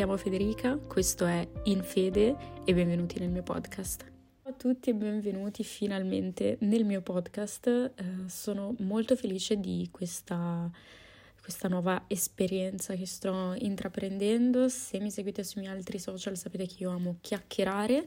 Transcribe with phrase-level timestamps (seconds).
[0.00, 4.10] chiamo Federica, questo è In Fede e benvenuti nel mio podcast.
[4.42, 7.66] Ciao a tutti e benvenuti finalmente nel mio podcast.
[7.66, 7.92] Eh,
[8.26, 10.70] sono molto felice di questa
[11.50, 14.68] questa nuova esperienza che sto intraprendendo.
[14.68, 18.06] Se mi seguite sui miei altri social sapete che io amo chiacchierare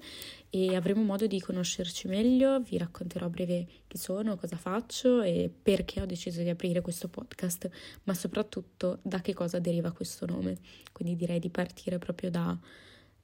[0.49, 2.61] e avremo modo di conoscerci meglio.
[2.61, 7.09] Vi racconterò a breve chi sono, cosa faccio e perché ho deciso di aprire questo
[7.09, 7.69] podcast,
[8.03, 10.59] ma soprattutto da che cosa deriva questo nome.
[10.93, 12.57] Quindi direi di partire proprio da,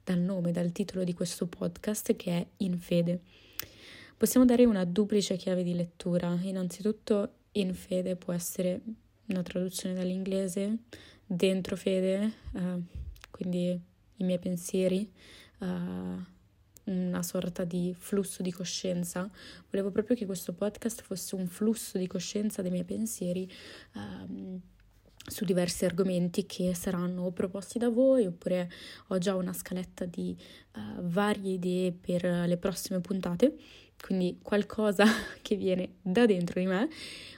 [0.04, 3.22] dal nome, dal titolo di questo podcast che è In Fede.
[4.18, 6.38] Possiamo dare una duplice chiave di lettura.
[6.42, 8.82] Innanzitutto, in fede può essere
[9.30, 10.80] una traduzione dall'inglese,
[11.26, 12.84] dentro fede, uh,
[13.32, 13.80] quindi
[14.16, 15.10] i miei pensieri,
[15.60, 15.68] uh,
[16.86, 19.30] una sorta di flusso di coscienza.
[19.70, 23.50] Volevo proprio che questo podcast fosse un flusso di coscienza dei miei pensieri.
[23.94, 24.60] Um,
[25.30, 28.68] su diversi argomenti che saranno proposti da voi oppure
[29.08, 30.36] ho già una scaletta di
[30.76, 33.56] uh, varie idee per le prossime puntate
[34.02, 35.06] quindi qualcosa
[35.42, 36.90] che viene da dentro di me,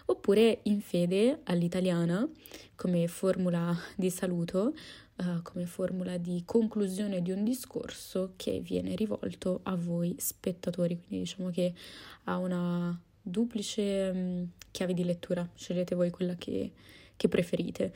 [0.06, 2.28] oppure in fede all'italiana
[2.76, 4.74] come formula di saluto,
[5.18, 11.26] uh, come formula di conclusione di un discorso che viene rivolto a voi spettatori, quindi
[11.26, 11.74] diciamo che
[12.24, 16.72] ha una duplice um, chiave di lettura, scegliete voi quella che,
[17.16, 17.94] che preferite.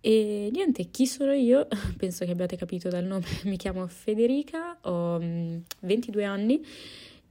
[0.00, 1.68] E niente, chi sono io?
[1.96, 6.64] Penso che abbiate capito dal nome, mi chiamo Federica, ho um, mm, 22 anni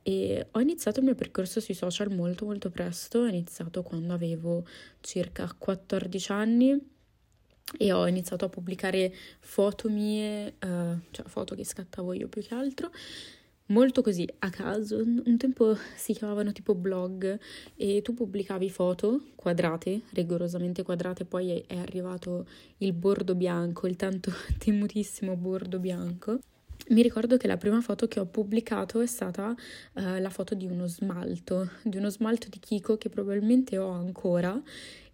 [0.03, 4.66] e ho iniziato il mio percorso sui social molto molto presto, ho iniziato quando avevo
[4.99, 6.80] circa 14 anni
[7.77, 12.53] e ho iniziato a pubblicare foto mie, uh, cioè foto che scattavo io più che
[12.53, 12.91] altro,
[13.67, 14.97] molto così a caso.
[14.97, 17.39] Un tempo si chiamavano tipo blog
[17.75, 22.45] e tu pubblicavi foto quadrate, rigorosamente quadrate, poi è arrivato
[22.80, 26.39] il bordo bianco, il tanto temutissimo bordo bianco
[26.92, 29.49] mi ricordo che la prima foto che ho pubblicato è stata
[29.93, 34.61] uh, la foto di uno smalto, di uno smalto di Kiko che probabilmente ho ancora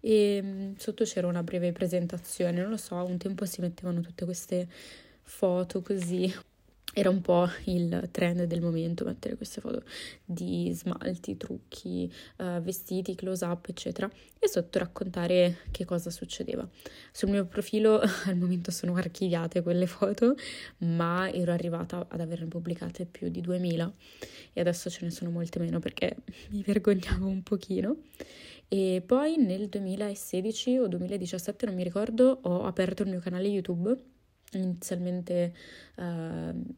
[0.00, 4.24] e um, sotto c'era una breve presentazione, non lo so, un tempo si mettevano tutte
[4.24, 4.68] queste
[5.22, 6.32] foto così
[6.94, 9.82] era un po' il trend del momento mettere queste foto
[10.24, 16.68] di smalti, trucchi, uh, vestiti, close up, eccetera, e sotto raccontare che cosa succedeva.
[17.12, 20.34] Sul mio profilo al momento sono archiviate quelle foto,
[20.78, 23.92] ma ero arrivata ad averne pubblicate più di 2000
[24.52, 26.16] e adesso ce ne sono molte meno perché
[26.50, 27.96] mi vergognavo un pochino.
[28.66, 34.16] E poi nel 2016 o 2017, non mi ricordo, ho aperto il mio canale YouTube
[34.52, 35.54] inizialmente
[35.96, 36.74] uh,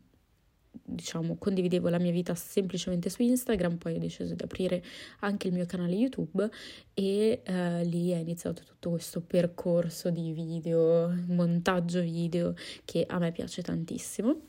[0.71, 4.83] diciamo, condividevo la mia vita semplicemente su Instagram, poi ho deciso di aprire
[5.21, 6.49] anche il mio canale YouTube
[6.95, 12.55] e uh, lì è iniziato tutto questo percorso di video, montaggio video
[12.85, 14.49] che a me piace tantissimo.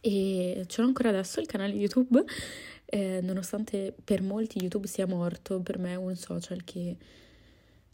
[0.00, 2.24] E ce l'ho ancora adesso il canale YouTube,
[2.86, 6.96] eh, nonostante per molti YouTube sia morto, per me è un social che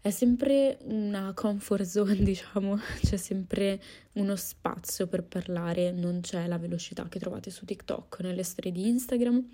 [0.02, 3.80] è sempre una comfort zone, diciamo, c'è sempre
[4.14, 8.88] uno spazio per parlare, non c'è la velocità che trovate su TikTok, nelle storie di
[8.88, 9.48] Instagram.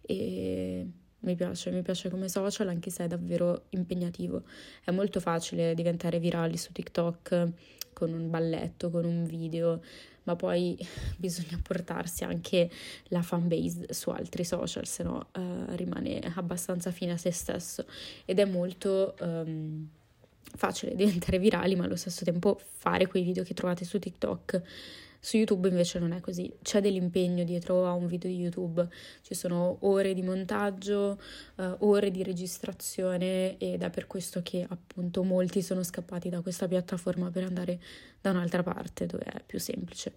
[0.00, 0.86] E
[1.20, 4.42] mi piace, mi piace come social anche se è davvero impegnativo.
[4.84, 7.48] È molto facile diventare virali su TikTok
[7.92, 9.82] con un balletto, con un video,
[10.22, 10.78] ma poi
[11.18, 12.70] bisogna portarsi anche
[13.08, 17.84] la fanbase su altri social, se no uh, rimane abbastanza fine a se stesso
[18.24, 19.88] ed è molto um,
[20.54, 24.62] facile diventare virali, ma allo stesso tempo fare quei video che trovate su TikTok.
[25.20, 28.88] Su YouTube invece non è così, c'è dell'impegno dietro a un video di YouTube,
[29.22, 31.20] ci sono ore di montaggio,
[31.56, 36.68] uh, ore di registrazione ed è per questo che appunto molti sono scappati da questa
[36.68, 37.80] piattaforma per andare
[38.20, 40.12] da un'altra parte dove è più semplice.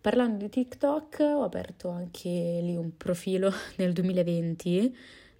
[0.00, 4.96] Parlando di TikTok, ho aperto anche lì un profilo nel 2020,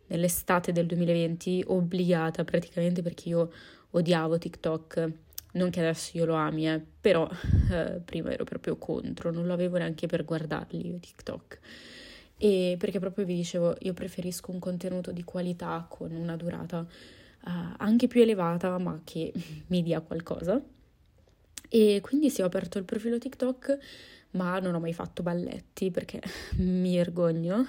[0.09, 3.53] nell'estate del 2020, obbligata praticamente perché io
[3.91, 5.13] odiavo TikTok.
[5.57, 7.29] Non che adesso io lo ami, eh, però
[7.71, 11.59] eh, prima ero proprio contro, non lo avevo neanche per guardarli io TikTok.
[12.39, 17.51] E perché proprio vi dicevo, io preferisco un contenuto di qualità con una durata uh,
[17.79, 19.33] anche più elevata, ma che
[19.69, 20.61] mi dia qualcosa.
[21.69, 23.79] E quindi sì, ho aperto il profilo TikTok,
[24.33, 26.21] ma non ho mai fatto balletti perché
[26.59, 27.67] mi vergogno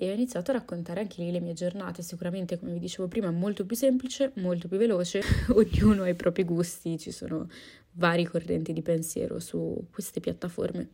[0.00, 2.00] e ho iniziato a raccontare anche lì le mie giornate.
[2.00, 5.20] Sicuramente, come vi dicevo prima, molto più semplice, molto più veloce,
[5.52, 7.46] ognuno ha i propri gusti, ci sono
[7.92, 10.88] vari correnti di pensiero su queste piattaforme.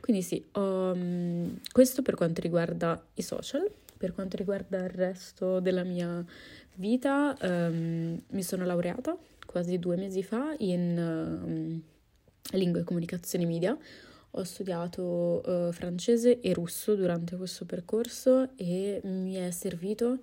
[0.00, 3.70] Quindi sì, um, questo per quanto riguarda i social.
[3.96, 6.24] Per quanto riguarda il resto della mia
[6.74, 9.16] vita, um, mi sono laureata
[9.46, 11.80] quasi due mesi fa in um,
[12.58, 13.78] lingua e comunicazione media.
[14.32, 20.18] Ho studiato uh, francese e russo durante questo percorso e mi è servito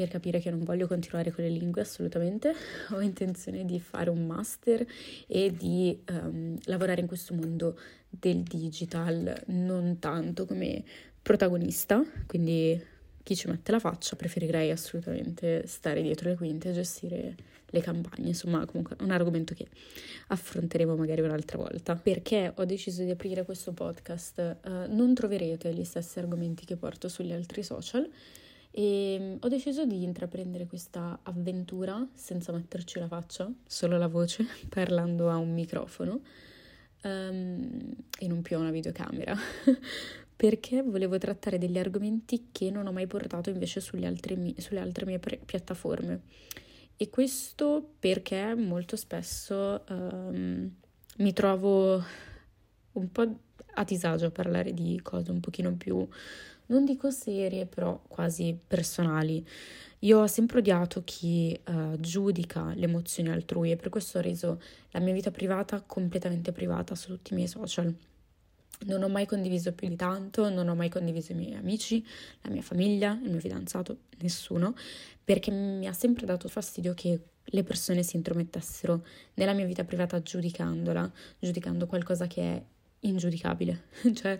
[0.00, 2.54] per capire che non voglio continuare con le lingue assolutamente,
[2.90, 4.86] ho intenzione di fare un master
[5.26, 7.78] e di um, lavorare in questo mondo
[8.08, 10.82] del digital, non tanto come
[11.20, 12.82] protagonista, quindi
[13.22, 17.34] chi ci mette la faccia, preferirei assolutamente stare dietro le quinte e gestire
[17.70, 19.68] le campagne, insomma comunque è un argomento che
[20.28, 21.94] affronteremo magari un'altra volta.
[21.94, 24.56] Perché ho deciso di aprire questo podcast?
[24.64, 28.08] Uh, non troverete gli stessi argomenti che porto sugli altri social
[28.72, 34.46] e mm, ho deciso di intraprendere questa avventura senza metterci la faccia, solo la voce,
[34.68, 36.20] parlando a un microfono
[37.02, 39.36] um, e non più a una videocamera.
[40.40, 45.04] perché volevo trattare degli argomenti che non ho mai portato invece sulle altre, sulle altre
[45.04, 46.22] mie pre- piattaforme.
[46.96, 50.70] E questo perché molto spesso um,
[51.18, 52.02] mi trovo
[52.92, 53.38] un po'
[53.74, 56.08] a disagio a parlare di cose un pochino più,
[56.68, 59.46] non dico serie, però quasi personali.
[59.98, 64.58] Io ho sempre odiato chi uh, giudica le emozioni altrui e per questo ho reso
[64.92, 67.94] la mia vita privata completamente privata su tutti i miei social
[68.86, 72.04] non ho mai condiviso più di tanto, non ho mai condiviso i miei amici,
[72.42, 74.74] la mia famiglia, il mio fidanzato, nessuno,
[75.24, 79.04] perché mi ha sempre dato fastidio che le persone si intromettessero
[79.34, 82.62] nella mia vita privata giudicandola, giudicando qualcosa che è
[83.00, 83.84] ingiudicabile.
[84.14, 84.38] cioè,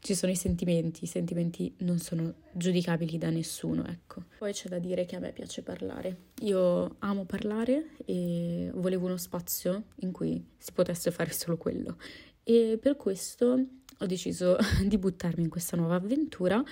[0.00, 4.24] ci sono i sentimenti, i sentimenti non sono giudicabili da nessuno, ecco.
[4.38, 6.16] Poi c'è da dire che a me piace parlare.
[6.42, 11.96] Io amo parlare e volevo uno spazio in cui si potesse fare solo quello
[12.48, 13.60] e per questo
[13.98, 14.56] ho deciso
[14.86, 16.62] di buttarmi in questa nuova avventura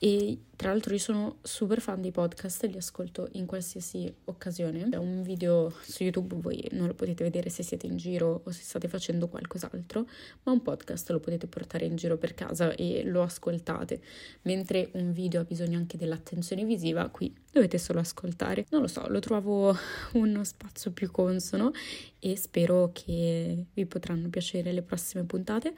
[0.00, 4.88] e tra l'altro io sono super fan dei podcast li ascolto in qualsiasi occasione.
[4.90, 8.50] È un video su YouTube, voi non lo potete vedere se siete in giro o
[8.50, 10.06] se state facendo qualcos'altro,
[10.44, 14.00] ma un podcast lo potete portare in giro per casa e lo ascoltate.
[14.42, 18.66] Mentre un video ha bisogno anche dell'attenzione visiva, qui dovete solo ascoltare.
[18.70, 19.76] Non lo so, lo trovo
[20.14, 21.72] uno spazio più consono
[22.20, 25.74] e spero che vi potranno piacere le prossime puntate.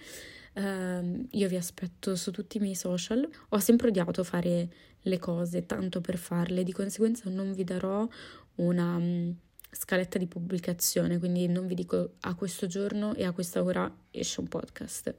[0.53, 3.29] Uh, io vi aspetto su tutti i miei social.
[3.51, 4.69] Ho sempre odiato fare
[5.03, 8.07] le cose tanto per farle, di conseguenza non vi darò
[8.57, 9.35] una um,
[9.71, 14.41] scaletta di pubblicazione, quindi non vi dico a questo giorno e a questa ora esce
[14.41, 15.15] un podcast.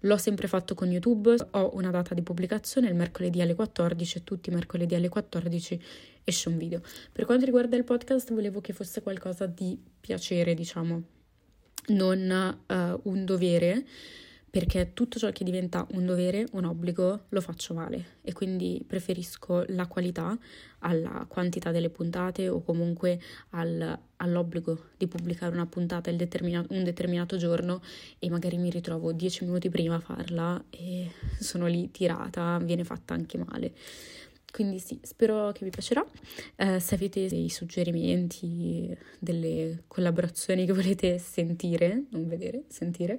[0.00, 4.24] L'ho sempre fatto con YouTube, ho una data di pubblicazione, il mercoledì alle 14 e
[4.24, 5.82] tutti i mercoledì alle 14
[6.24, 6.80] esce un video.
[7.12, 11.02] Per quanto riguarda il podcast volevo che fosse qualcosa di piacere, diciamo,
[11.88, 13.86] non uh, un dovere
[14.52, 19.64] perché tutto ciò che diventa un dovere, un obbligo, lo faccio male e quindi preferisco
[19.68, 20.38] la qualità
[20.80, 23.18] alla quantità delle puntate o comunque
[23.52, 27.80] al, all'obbligo di pubblicare una puntata determina- un determinato giorno
[28.18, 31.10] e magari mi ritrovo dieci minuti prima a farla e
[31.40, 33.72] sono lì tirata, viene fatta anche male.
[34.52, 36.04] Quindi sì, spero che vi piacerà.
[36.56, 43.18] Eh, se avete dei suggerimenti, delle collaborazioni che volete sentire, non vedere, sentire,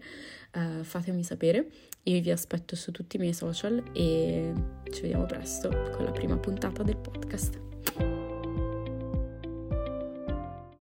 [0.51, 1.67] eh, fatemi sapere.
[2.03, 4.53] Io vi aspetto su tutti i miei social e
[4.91, 8.12] ci vediamo presto con la prima puntata del podcast.